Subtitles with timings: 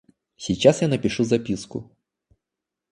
[0.35, 1.91] Сейчас я напишу записку.